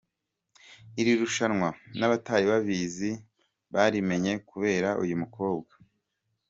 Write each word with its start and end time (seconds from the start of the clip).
Iri 0.99 1.13
rushanwa 1.21 1.69
n’abatari 1.97 2.45
barizi 2.51 3.11
barimenye 3.73 4.33
kubera 4.49 4.89
uyu 5.03 5.15
mukobwa. 5.21 5.71